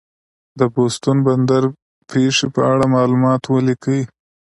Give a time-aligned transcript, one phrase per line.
[0.59, 1.63] د بوستون بندر
[2.09, 4.01] پېښې په اړه معلومات ولیکئ.